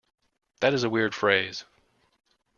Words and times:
That 0.61 0.73
is 0.73 0.83
a 0.83 0.89
weird 0.89 1.13
phrase. 1.13 1.63